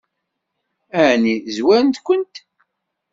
Ɛni 1.07 1.35
zwarent-kent? 1.57 2.35